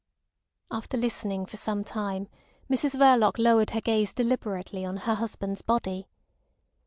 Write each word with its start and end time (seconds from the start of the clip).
After 0.71 0.97
listening 0.97 1.45
for 1.45 1.57
some 1.57 1.83
time 1.83 2.27
Mrs 2.67 2.95
Verloc 2.97 3.37
lowered 3.37 3.69
her 3.69 3.81
gaze 3.81 4.13
deliberately 4.15 4.83
on 4.83 4.97
her 4.97 5.13
husband's 5.13 5.61
body. 5.61 6.07